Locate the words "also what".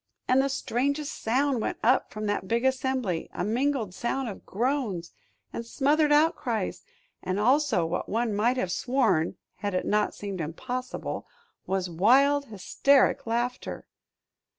7.39-8.09